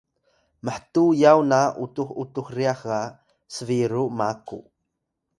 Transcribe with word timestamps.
mhtuw 0.65 1.09
yaw 1.21 1.39
na 1.51 1.61
utux 1.83 2.09
utux 2.21 2.47
ryax 2.57 2.79
ga 2.87 2.99
sbiru 3.55 4.03
maku 4.17 4.59